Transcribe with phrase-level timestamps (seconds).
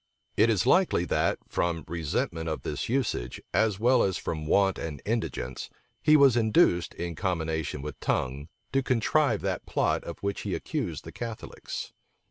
[0.35, 4.99] It is likely that, from resentment of this usage, as well as from want and
[5.05, 5.69] indigence,
[6.01, 11.03] he was induced, in combination with Tongue, to contrive that plot of which he accused
[11.03, 11.93] the Catholics.